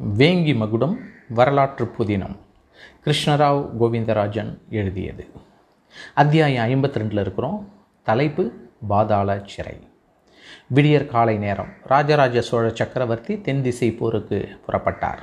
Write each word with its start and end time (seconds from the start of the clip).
வேங்கி 0.00 0.56
மகுடம் 0.56 0.98
வரலாற்று 1.28 1.90
புதினம். 1.98 2.36
கிருஷ்ணராவ் 3.04 3.68
கோவிந்தராஜன் 3.80 4.58
எழுதியது. 4.70 5.26
அத்தியாயம் 6.14 6.64
ஐம்பத்தி 6.68 6.96
ரெண்டில் 6.98 7.20
இருக்கிறோம். 7.20 7.68
தலைப்பு 8.02 8.52
பாதாள 8.88 9.42
சிறை. 9.46 9.76
விடியற் 10.66 11.10
காலை 11.10 11.36
நேரம். 11.36 11.68
ராஜராஜ 11.84 12.40
சோழ 12.40 12.68
சக்கரவர்த்தி 12.68 13.40
தென் 13.40 13.62
திசை 13.62 13.92
போருக்கு 13.92 14.48
புறப்பட்டார். 14.66 15.22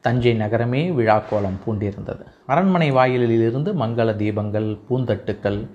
தஞ்சை 0.00 0.34
நகரமே 0.34 0.90
விழாக்கோலம் 0.90 1.60
பூண்டிருந்தது. 1.66 2.26
அரண்மனை 2.46 2.90
வாயிலில் 2.90 3.48
இருந்து 3.48 3.74
மங்கள 3.74 4.16
தீபங்கள் 4.16 4.78
பூந்தட்டுக்கள் 4.90 5.70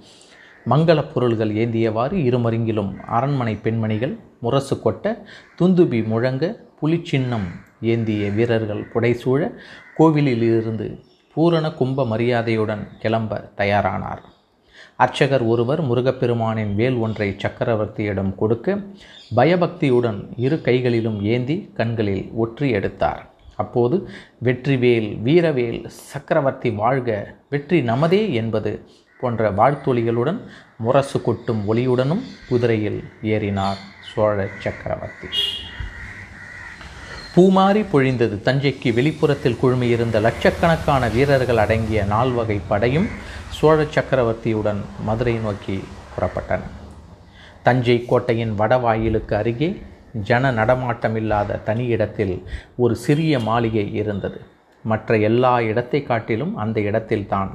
மங்கள 0.65 1.11
பொருள்கள் 1.13 1.51
ஏந்தியவாறு 1.53 2.17
இருமருங்கிலும் 2.29 2.99
அரண்மனை 2.99 3.55
பெண்மணிகள் 3.55 4.19
முரசு 4.41 4.75
கொட்ட 4.75 5.17
துந்துபி 5.61 6.05
முழங்க 6.05 6.55
புலிச்சின்னம் 6.81 7.47
ஏந்திய 7.81 8.29
வீரர்கள் 8.29 8.83
புடைசூழ 8.93 9.51
கோவிலில் 9.95 10.41
இருந்து 10.41 10.87
பூரண 11.33 11.65
கும்ப 11.71 12.05
மரியாதையுடன் 12.05 12.83
கிளம்ப 12.99 13.51
தயாரானார். 13.57 14.21
அர்ச்சகர் 14.95 15.43
ஒருவர் 15.43 15.81
முருகப்பெருமானின் 15.81 16.73
வேல் 16.75 16.95
ஒன்றை 16.95 17.35
சக்கரவர்த்தியிடம் 17.43 18.31
கொடுக்க 18.35 18.77
பயபக்தியுடன் 19.35 20.19
இரு 20.35 20.61
கைகளிலும் 20.61 21.19
ஏந்தி 21.21 21.57
கண்களில் 21.73 22.25
ஒற்றி 22.43 22.69
எடுத்தார். 22.69 23.21
அப்போது 23.55 24.09
வெற்றிவேல் 24.45 25.09
வீரவேல் 25.27 25.81
சக்கரவர்த்தி 25.87 26.71
வாழ்க 26.71 27.37
வெற்றி 27.49 27.79
நமதே 27.81 28.21
என்பது 28.31 28.73
போன்ற 29.19 29.51
வாழ்த்தொலிகளுடன் 29.51 30.39
முரசு 30.77 31.21
கொட்டும் 31.21 31.63
ஒளியுடனும் 31.67 32.23
குதிரையில் 32.49 33.03
ஏறினார் 33.23 33.81
சோழ 34.11 34.47
சக்கரவர்த்தி. 34.59 35.29
பூமாரி 37.39 37.81
பொழிந்தது. 37.91 38.35
தஞ்சைக்கு 38.45 38.89
வெளிப்புறத்தில் 38.95 39.57
குழுமியிருந்த 39.59 40.17
லட்சக்கணக்கான 40.25 41.03
வீரர்கள் 41.13 41.61
அடங்கிய 41.63 41.99
நால்வகை 42.11 42.57
படையும் 42.71 43.05
சோழ 43.57 43.77
சக்கரவர்த்தியுடன் 43.95 44.81
மதுரை 45.07 45.35
நோக்கி 45.45 45.75
புறப்பட்டன. 46.15 46.65
தஞ்சை 47.67 47.95
கோட்டையின் 48.09 48.53
வடவாயிலுக்கு 48.61 49.33
அருகே 49.39 49.69
ஜன 50.29 50.51
நடமாட்டமில்லாத 50.59 51.59
தனி 51.67 51.85
இடத்தில் 51.95 52.35
ஒரு 52.83 52.95
சிறிய 53.05 53.39
மாளிகை 53.47 53.85
இருந்தது. 54.01 54.41
மற்ற 54.85 55.17
எல்லா 55.29 55.53
இடத்தை 55.71 56.01
காட்டிலும் 56.09 56.53
அந்த 56.63 56.79
இடத்தில் 56.89 57.29
தான் 57.33 57.53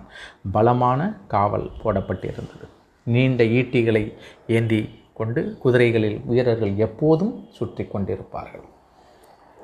பலமான 0.57 1.11
காவல் 1.35 1.69
போடப்பட்டிருந்தது. 1.83 2.69
நீண்ட 3.07 3.43
ஈட்டிகளை 3.59 4.05
ஏந்தி 4.59 4.81
கொண்டு 5.21 5.43
குதிரைகளில் 5.65 6.19
வீரர்கள் 6.31 6.75
எப்போதும் 6.89 7.35
சுற்றி 7.59 7.87
கொண்டிருப்பார்கள். 7.95 8.67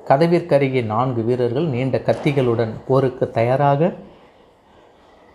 கதவிற்கருகே 0.09 0.81
நான்கு 0.83 1.21
வீரர்கள் 1.23 1.67
நீண்ட 1.73 1.97
கத்திகளுடன் 1.97 2.73
போருக்கு 2.87 3.25
தயாராக 3.31 3.91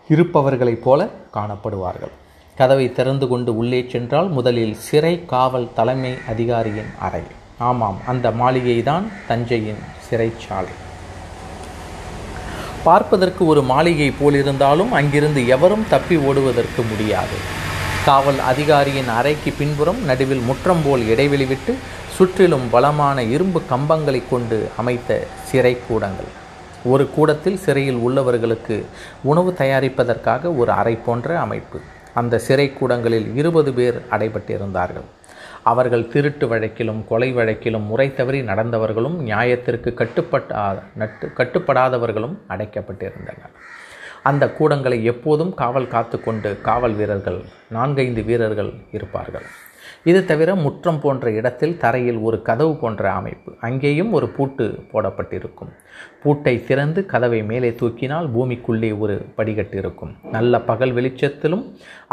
இருப்பவர்களைப் 0.09 0.83
போல 0.87 1.09
காணப்படுவார்கள். 1.35 2.15
கதவை 2.57 2.93
திறந்து 2.93 3.29
கொண்டு 3.29 3.57
உள்ளே 3.57 3.81
சென்றால் 3.89 4.29
முதலில் 4.29 4.75
சிறை 4.87 5.15
காவல் 5.27 5.69
தலைமை 5.75 6.13
அதிகாரியின் 6.29 6.91
அறை. 7.01 7.23
ஆமாம் 7.59 7.99
அந்த 8.07 8.31
மாளிகை 8.31 8.83
தான் 8.83 9.07
தஞ்சையின் 9.29 9.83
சிறைச்சாலை. 10.07 10.75
பார்ப்பதற்கு 12.83 13.47
ஒரு 13.47 13.63
மாளிகை 13.63 14.09
போலிருந்தாலும் 14.11 14.91
அங்கிருந்து 14.91 15.49
எவரும் 15.49 15.87
தப்பி 15.89 16.17
ஓடுவதற்கு 16.17 16.83
முடியாது. 16.83 17.39
காவல் 18.07 18.41
அதிகாரியின் 18.51 19.09
அறைக்கு 19.19 19.51
பின்புறம் 19.59 20.01
நடுவில் 20.09 20.43
முற்றம் 20.49 20.83
போல் 20.85 21.03
இடைவெளி 21.13 21.45
விட்டு 21.45 21.73
சுற்றிலும் 22.17 22.67
பலமான 22.75 23.23
இரும்பு 23.23 23.61
கம்பங்களை 23.71 24.21
கொண்டு 24.31 24.59
அமைத்த 24.77 25.27
சிறை 25.49 25.73
கூடங்கள். 25.89 26.31
ஒரு 26.85 27.05
கூடத்தில் 27.17 27.59
சிறையில் 27.65 28.01
உள்ளவர்களுக்கு 28.07 28.77
உணவு 29.23 29.55
தயாரிப்பதற்காக 29.59 30.53
ஒரு 30.57 30.73
அறை 30.81 30.95
போன்ற 31.07 31.39
அமைப்பு. 31.41 31.81
அந்த 32.15 32.39
சிறை 32.39 32.73
கூடங்களில் 32.73 33.29
இருபது 33.35 33.73
பேர் 33.73 33.99
அடைபட்டிருந்தார்கள். 34.11 35.09
அவர்கள் 35.63 36.09
திருட்டு 36.09 36.49
வழக்கிலும் 36.49 37.05
கொலை 37.09 37.33
வழக்கிலும் 37.33 37.87
முறை 37.93 38.15
தவறி 38.15 38.43
நடந்தவர்களும் 38.43 39.17
நியாயத்திற்கு 39.31 39.93
கட்டுப்பட்டா 40.03 40.63
நட்டு 40.95 41.33
கட்டுப்படாதவர்களும் 41.39 42.37
அடைக்கப்பட்டிருந்தனர். 42.49 43.55
அந்த 44.23 44.45
கூடங்களை 44.59 44.99
எப்போதும் 45.05 45.55
காவல் 45.55 45.93
காத்து 45.95 46.19
கொண்டு 46.21 46.61
காவல் 46.69 46.97
வீரர்கள் 46.99 47.41
நான்கைந்து 47.69 48.25
வீரர்கள் 48.25 48.73
இருப்பார்கள். 48.91 49.49
இது 50.11 50.25
தவிர 50.25 50.51
முற்றம் 50.55 50.99
போன்ற 51.03 51.31
இடத்தில் 51.31 51.77
தரையில் 51.83 52.19
ஒரு 52.19 52.43
கதவு 52.49 52.77
போன்ற 52.81 53.13
அமைப்பு 53.13 53.51
அங்கேயும் 53.67 54.13
ஒரு 54.13 54.27
பூட்டு 54.37 54.65
போடப்பட்டிருக்கும். 54.93 55.73
பூட்டை 56.23 56.55
திறந்து 56.69 57.01
கதவை 57.13 57.41
மேலே 57.51 57.71
தூக்கினால் 57.81 58.29
பூமிக்குள்ளே 58.35 58.91
ஒரு 58.99 59.17
படிகட்டு 59.39 59.77
இருக்கும் 59.83 60.13
நல்ல 60.37 60.61
பகல் 60.61 60.93
வெளிச்சத்திலும் 60.99 61.65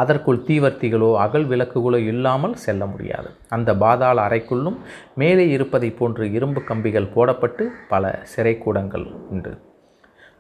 அதற்குள் 0.04 0.44
தீவர்த்திகளோ 0.48 1.12
அகல் 1.26 1.48
விளக்குகளோ 1.52 2.00
இல்லாமல் 2.14 2.56
செல்ல 2.66 2.86
முடியாது. 2.86 3.30
அந்த 3.50 3.76
பாதாள 3.84 4.18
அறைக்குள்ளும் 4.30 4.80
மேலே 5.24 5.50
இருப்பதை 5.50 5.92
போன்று 5.92 6.32
இரும்பு 6.32 6.64
கம்பிகள் 6.64 7.14
போடப்பட்டு 7.18 7.66
பல 7.94 8.16
சிறைக்கூடங்கள் 8.36 9.08
உண்டு. 9.30 9.54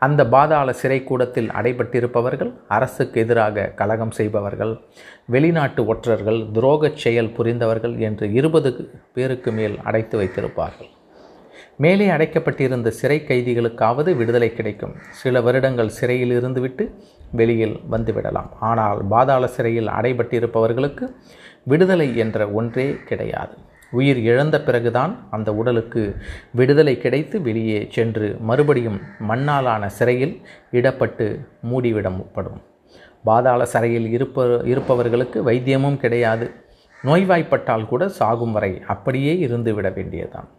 அந்த 0.06 0.22
பாதாள 0.34 0.69
சிறைக்கூடத்தில் 0.81 1.50
அடைபட்டிருப்பவர்கள் 1.59 2.52
அரசுக்கு 2.78 3.22
எதிராக 3.24 3.66
கலகம் 3.81 4.16
செய்பவர்கள் 4.19 4.74
வெளிநாட்டு 5.36 5.81
ஒற்றர்கள் 5.91 6.40
துரோகச் 6.58 7.02
செயல் 7.03 7.34
புரிந்தவர்கள் 7.38 7.96
என்று 8.08 8.25
இருபது 8.40 8.72
பேருக்கு 9.16 9.52
மேல் 9.59 9.75
அடைத்து 9.84 10.16
வைத்திருப்பார்கள். 10.22 10.92
மேலே 11.84 12.08
அடைக்கப்பட்டிருந்த 12.16 12.90
சிறை 13.00 13.18
கைதிகளுக்காவது 13.28 14.12
விடுதலை 14.19 14.50
கிடைக்கும். 14.53 14.96
சில 15.22 15.42
வருடங்கள் 15.42 15.96
சிறையில் 16.00 16.34
இருந்துவிட்டு 16.38 16.86
வெளியில் 17.40 17.78
வந்துவிடலாம். 17.92 18.50
ஆனால் 18.72 19.00
பாதாள 19.13 19.47
சிறையில் 19.56 19.94
அடைபட்டிருப்பவர்களுக்கு 20.00 21.08
விடுதலை 21.72 22.09
என்ற 22.24 22.47
ஒன்றே 22.59 22.88
கிடையாது. 23.09 23.56
உயிர் 23.94 24.20
இழந்த 24.30 24.58
பிறகுதான் 24.68 25.14
அந்த 25.31 25.50
உடலுக்கு 25.54 26.04
விடுதலை 26.52 26.96
கிடைத்து 26.98 27.38
வெளியே 27.48 27.80
சென்று 27.96 28.28
மறுபடியும் 28.40 29.00
மண்ணாலான 29.30 29.86
சிறையில் 30.00 30.36
இடப்பட்டு 30.72 31.28
மூடிவிடப்படும் 31.72 32.62
பாதாள 33.24 33.66
சிறையில் 33.74 34.08
இருப்ப 34.09 34.46
இருப்பவர்களுக்கு 34.72 35.40
வைத்தியமும் 35.50 36.02
கிடையாது. 36.04 36.46
நோய்வாய்ப்பட்டால் 37.04 37.88
கூட 37.88 38.04
சாகும் 38.20 38.52
வரை 38.52 38.74
அப்படியே 38.88 39.34
இருந்துவிட 39.48 39.88
வேண்டியதான் 39.98 40.50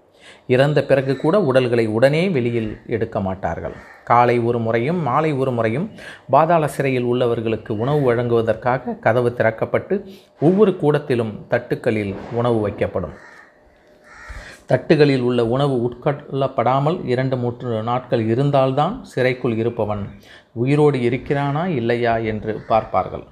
இறந்த 0.55 0.79
பிறகு 0.85 1.12
கூட 1.17 1.41
உடல்களை 1.41 1.85
உடனே 1.97 2.23
வெளியில் 2.37 2.71
எடுக்க 2.87 3.21
மாட்டார்கள். 3.21 3.77
காலை 4.11 4.37
ஒரு 4.49 4.59
முறையும் 4.59 5.03
மாலை 5.09 5.33
ஒரு 5.43 5.53
முறையும் 5.59 5.87
பாதாள 6.31 6.65
சிறையில் 6.69 7.11
உள்ளவர்களுக்கு 7.12 7.73
உணவு 7.85 8.03
வழங்குவதற்காக 8.09 8.97
கதவு 9.07 9.31
திறக்கப்பட்டு 9.39 9.97
ஒவ்வொரு 10.41 10.75
கூடத்திலும் 10.83 11.33
தட்டுக்களில் 11.53 12.15
உணவு 12.33 12.59
வைக்கப்படும். 12.67 13.15
தட்டுகளில் 14.71 15.25
உள்ள 15.29 15.41
உணவு 15.55 15.75
உட்கொள்ளப்படாமல் 15.87 16.99
இரண்டு 17.13 17.37
மூன்று 17.37 17.83
நாட்கள் 17.89 18.23
இருந்தால்தான் 18.27 18.95
சிறைக்குள் 19.05 19.57
இருப்பவன் 19.63 20.05
உயிரோடு 20.63 20.99
இருக்கிறானா 21.09 21.65
இல்லையா 21.81 22.15
என்று 22.33 22.53
பார்ப்பார்கள். 22.71 23.25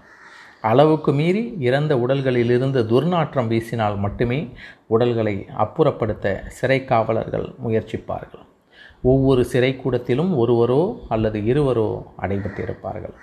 அளவுக்கு 0.62 1.12
மீறி 1.12 1.56
இறந்த 1.60 1.92
உடல்களிலிருந்து 1.96 2.80
துர்நாற்றம் 2.92 3.48
வீசினால் 3.52 3.96
மட்டுமே 3.96 4.38
உடல்களை 4.86 5.34
அப்புறப்படுத்த 5.58 6.46
சிறை 6.58 6.84
காவலர்கள் 6.84 7.46
முயற்சிப்பார்கள். 7.64 8.44
ஒவ்வொரு 9.02 9.42
சிறைக்கூடத்திலும் 9.52 10.32
ஒருவரோ 10.36 10.82
அல்லது 11.08 11.38
இருவரோ 11.40 11.88
அடைபட்டிருப்பார்கள். 12.20 13.14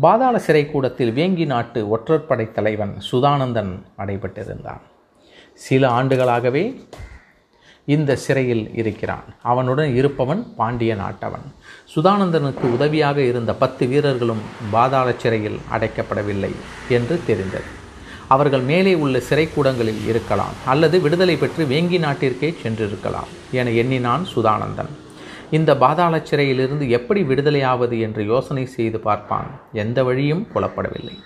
பாதாள 0.00 0.40
சிறைக்கூடத்தில் 0.46 1.12
வேங்கி 1.12 1.46
நாட்டு 1.46 1.80
ஒற்றற்படை 1.96 2.46
தலைவன் 2.52 2.94
சுதானந்தன் 3.10 3.72
அடைபட்டிருந்தான். 3.98 4.82
சில 5.66 5.88
ஆண்டுகளாகவே 5.88 6.64
இந்த 7.84 8.16
சிறையில் 8.16 8.70
இருக்கிறான். 8.74 9.24
அவனுடன் 9.42 9.94
இருப்பவன் 9.94 10.54
பாண்டிய 10.56 10.94
நாட்டவன். 10.94 11.46
சுதானந்தனுக்கு 11.94 12.64
உதவியாக 12.76 13.20
இருந்த 13.20 13.54
பத்து 13.54 13.86
வீரர்களும் 13.86 14.42
பாதாள 14.70 15.12
சிறையில் 15.12 15.58
அடைக்கப்படவில்லை 15.72 16.52
என்று 16.88 17.20
தெரிந்தது. 17.26 17.82
அவர்கள் 18.28 18.60
மேலே 18.60 18.94
உள்ள 18.94 19.18
சிறைக்கூடங்களில் 19.18 20.08
இருக்கலாம் 20.08 20.54
அல்லது 20.66 21.00
விடுதலை 21.00 21.36
பெற்று 21.36 21.64
வேங்கி 21.64 21.98
நாட்டிற்கே 21.98 22.54
சென்றிருக்கலாம் 22.62 23.32
என 23.50 23.70
எண்ணினான் 23.70 24.26
சுதானந்தன். 24.34 24.92
இந்த 25.50 25.76
பாதாள 25.76 26.20
சிறையிலிருந்து 26.24 26.90
எப்படி 26.90 27.22
விடுதலையாவது 27.22 28.00
என்று 28.00 28.24
யோசனை 28.24 28.66
செய்து 28.66 29.00
பார்ப்பான். 29.00 29.50
எந்த 29.72 30.04
வழியும் 30.04 30.46
புலப்படவில்லை. 30.54 31.16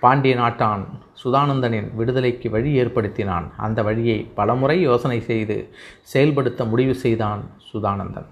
பாண்டிய 0.00 0.34
நாட்டான் 0.36 0.84
சுதானந்தனின் 1.24 1.94
விடுதலைக்கு 1.94 2.50
வழி 2.50 2.80
ஏற்படுத்தினான். 2.80 3.50
அந்த 3.56 3.82
வழியை 3.82 4.18
பலமுறை 4.34 4.80
யோசனை 4.80 5.20
செய்து 5.20 5.74
செயல்படுத்த 6.02 6.64
முடிவு 6.64 6.94
செய்தான் 6.94 7.42
சுதானந்தன். 7.72 8.26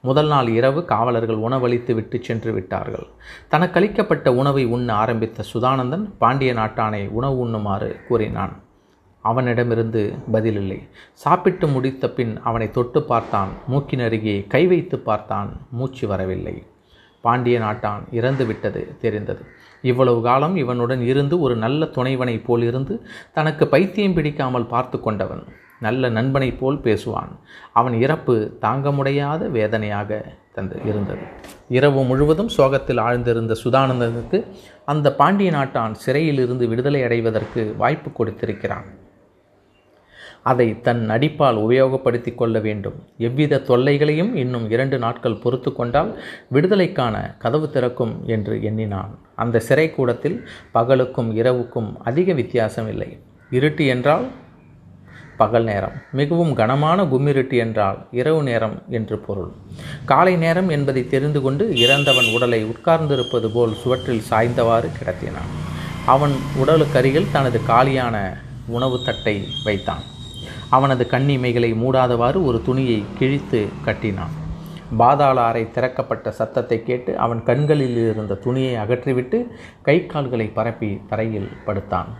முதல் 0.00 0.26
நாள் 0.26 0.48
இரவு 0.48 0.84
காவலர்கள் 0.84 1.36
உணவளித்து 1.36 1.94
விட்டு 1.94 2.18
சென்று 2.22 2.52
விட்டார்கள். 2.52 3.06
தனக்களிக்கப்பட்ட 3.50 4.28
உணவை 4.28 4.64
உண்ண 4.64 4.94
ஆரம்பித்த 4.94 5.44
சுதானந்தன் 5.54 6.10
பாண்டிய 6.18 6.54
நாட்டானை 6.54 7.08
உணவு 7.08 7.46
உண்ணுமாறு 7.46 8.06
கூறினான். 8.06 8.52
அவனிடமிருந்து 9.22 10.14
பதிலில்லை. 10.32 10.88
சாப்பிட்டு 11.12 11.66
முடித்த 11.66 12.10
பின் 12.10 12.40
அவனை 12.44 12.70
தொட்டு 12.70 13.02
பார்த்தான். 13.02 13.48
மூக்கின் 13.66 14.00
அருகே 14.00 14.44
கை 14.48 14.66
வைத்து 14.66 14.98
பார்த்தான். 14.98 15.56
மூச்சு 15.70 16.08
வரவில்லை. 16.08 16.64
பாண்டிய 17.20 17.58
நாட்டான் 17.58 18.02
இறந்து 18.12 18.46
விட்டது 18.46 18.96
தெரிந்தது. 19.00 19.44
இவ்வளவு 19.82 20.22
காலம் 20.22 20.56
இவனுடன் 20.56 21.02
இருந்து 21.02 21.40
ஒரு 21.40 21.56
நல்ல 21.56 21.84
துணைவனைப் 21.84 22.44
போல் 22.44 22.62
இருந்து 22.62 23.06
தனக்கு 23.32 23.66
பைத்தியம் 23.68 24.14
பிடிக்காமல் 24.14 24.66
பார்த்து 24.66 25.00
கொண்டவன் 25.00 25.44
நல்ல 25.80 26.08
நண்பனைப் 26.08 26.60
போல் 26.60 26.76
பேசுவான். 26.76 27.32
அவன் 27.72 28.00
இறப்பு 28.00 28.56
தாங்க 28.60 28.92
முடியாத 28.92 29.48
வேதனையாக 29.48 30.24
தந்து 30.52 30.76
இருந்தது. 30.84 31.24
இரவு 31.68 32.04
முழுவதும் 32.04 32.48
சோகத்தில் 32.48 32.98
ஆழ்ந்திருந்த 32.98 33.56
சுதானந்தனுக்கு 33.64 34.46
அந்த 34.84 35.14
பாண்டிய 35.14 35.50
நாட்டான் 35.50 35.94
சிறையில் 35.94 36.38
இருந்து 36.38 36.68
விடுதலை 36.68 37.02
அடைவதற்கு 37.02 37.74
வாய்ப்பு 37.78 38.12
கொடுத்திருக்கிறான். 38.12 38.84
அதை 40.50 40.66
தன் 40.86 41.02
நடிப்பால் 41.10 41.58
உபயோகப்படுத்தி 41.64 42.32
கொள்ள 42.34 42.56
வேண்டும். 42.66 42.96
எவ்வித 43.26 43.62
தொல்லைகளையும் 43.68 44.32
இன்னும் 44.42 44.66
இரண்டு 44.74 44.96
நாட்கள் 45.04 45.40
பொறுத்து 45.44 45.70
கொண்டால் 45.72 46.10
விடுதலைக்கான 46.54 47.14
கதவு 47.44 47.68
திறக்கும் 47.70 48.14
என்று 48.34 48.54
எண்ணினான். 48.62 49.12
அந்த 49.42 49.62
சிறை 49.68 49.86
கூடத்தில் 49.90 50.38
பகலுக்கும் 50.74 51.30
இரவுக்கும் 51.40 51.90
அதிக 52.10 52.32
வித்தியாசம் 52.40 52.90
இல்லை 52.94 53.10
இருட்டு 53.50 53.86
என்றால் 53.94 54.26
பகல் 55.40 55.66
நேரம் 55.70 55.96
மிகவும் 56.18 56.52
கனமான 56.60 56.98
கும்மிருட்டு 57.04 57.56
என்றால் 57.64 57.98
இரவு 58.20 58.40
நேரம் 58.42 58.76
என்று 58.98 59.16
பொருள். 59.26 59.50
காலை 60.10 60.34
நேரம் 60.44 60.70
என்பதை 60.76 61.02
தெரிந்து 61.14 61.40
கொண்டு 61.46 61.64
இறந்தவன் 61.84 62.28
உடலை 62.36 62.60
உட்கார்ந்திருப்பது 62.64 63.50
போல் 63.56 63.78
சுவற்றில் 63.82 64.26
சாய்ந்தவாறு 64.30 64.90
கிடத்தினான். 64.98 65.50
அவன் 66.14 66.36
உடலுக்கருகில் 66.62 67.32
தனது 67.36 67.60
காலியான 67.70 68.16
உணவு 68.76 68.98
தட்டை 69.06 69.36
வைத்தான். 69.64 70.04
அவனது 70.76 71.04
கண்ணிமைகளை 71.10 71.70
மூடாதவாறு 71.82 72.38
ஒரு 72.48 72.58
துணியை 72.66 72.98
கிழித்து 73.18 73.60
கட்டினான். 73.86 74.34
பாதாள 74.98 75.36
அறை 75.50 75.62
திறக்கப்பட்ட 75.76 76.26
சத்தத்தை 76.40 76.78
கேட்டு 76.88 77.12
அவன் 77.24 77.40
கண்களில் 77.48 77.96
இருந்த 78.02 78.38
துணியை 78.44 78.74
அகற்றிவிட்டு 78.82 79.38
கை 79.88 79.96
கால்களை 80.12 80.46
பரப்பி 80.58 80.90
தரையில் 81.10 81.50
படுத்தான். 81.66 82.10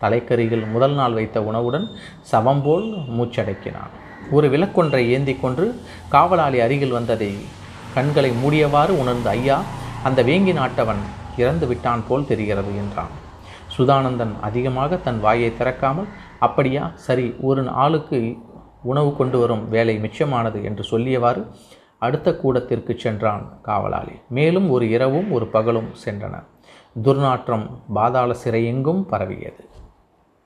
தலைக்கரியில் 0.00 0.64
முதல் 0.72 0.96
நாள் 1.00 1.16
வைத்த 1.18 1.38
உணவுடன் 1.48 1.86
சவம் 2.30 2.62
போல் 2.64 2.86
மூச்சடைக்கினான் 3.16 3.92
ஒரு 4.36 4.46
விளக்கொன்றை 4.54 5.02
ஏந்தி 5.16 5.34
கொன்று 5.42 5.66
காவலாளி 6.14 6.58
அருகில் 6.66 6.96
வந்ததை 6.96 7.30
கண்களை 7.96 8.30
மூடியவாறு 8.42 8.92
உணர்ந்த 9.02 9.28
ஐயா 9.38 9.58
அந்த 10.08 10.20
வேங்கி 10.28 10.54
நாட்டவன் 10.60 11.02
இறந்து 11.42 11.66
விட்டான் 11.70 12.02
போல் 12.08 12.26
தெரிகிறது 12.30 12.72
என்றான். 12.82 13.12
சுதானந்தன் 13.76 14.34
அதிகமாக 14.48 14.96
தன் 15.06 15.20
வாயை 15.24 15.50
திறக்காமல் 15.58 16.10
அப்படியா? 16.44 16.90
சரி 16.94 17.26
ஒரு 17.40 17.68
ஆளுக்கு 17.68 18.36
உணவு 18.82 19.10
கொண்டு 19.16 19.38
வரும் 19.38 19.68
வேலை 19.68 19.94
மிச்சமானது 19.98 20.58
என்று 20.64 20.84
சொல்லியவாறு 20.90 21.42
அடுத்த 21.98 22.36
கூடத்திற்கு 22.36 22.94
சென்றான் 22.98 23.44
காவலாளி. 23.62 24.16
மேலும் 24.28 24.70
ஒரு 24.70 24.88
இரவும் 24.88 25.30
ஒரு 25.32 25.46
பகலும் 25.46 25.90
சென்றன. 26.04 26.34
துர்நாற்றம் 27.02 27.66
பாதாள 27.92 28.36
சிறையெங்கும் 28.44 29.02
பரவியது. 29.02 29.68